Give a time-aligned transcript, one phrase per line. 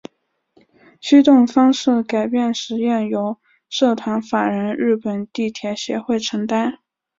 [0.99, 3.37] 驱动方式改造试验由
[3.69, 6.79] 社团法人日本地铁协会承担。